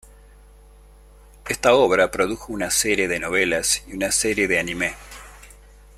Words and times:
Esta 1.47 1.75
obra 1.75 2.09
produjo 2.09 2.51
una 2.51 2.71
serie 2.71 3.07
de 3.07 3.19
novelas 3.19 3.83
y 3.87 3.93
una 3.93 4.09
serie 4.09 4.47
de 4.47 4.57
anime. 4.57 4.95